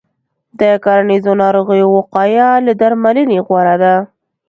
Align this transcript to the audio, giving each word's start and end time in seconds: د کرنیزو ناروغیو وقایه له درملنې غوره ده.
د 0.59 0.61
کرنیزو 0.83 1.31
ناروغیو 1.43 1.87
وقایه 1.97 2.49
له 2.65 2.73
درملنې 2.81 3.37
غوره 3.47 3.75
ده. 3.83 3.95